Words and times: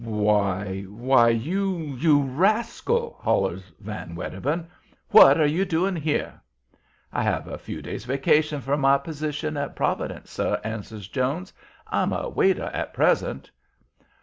"Why! 0.03 0.81
why, 0.89 1.29
you 1.29 1.77
you 1.99 2.23
rascal!" 2.23 3.19
hollers 3.21 3.71
Van 3.79 4.15
Wedderburn. 4.15 4.67
"What 5.09 5.39
are 5.39 5.45
you 5.45 5.63
doing 5.63 5.95
here?" 5.95 6.41
"I 7.13 7.21
have 7.21 7.47
a 7.47 7.59
few 7.59 7.83
days' 7.83 8.05
vacation 8.05 8.61
from 8.61 8.79
my 8.79 8.97
position 8.97 9.57
at 9.57 9.75
Providence, 9.75 10.31
sir," 10.31 10.59
answers 10.63 11.07
Jones. 11.07 11.53
"I'm 11.85 12.13
a 12.13 12.29
waiter 12.29 12.71
at 12.73 12.95
present." 12.95 13.51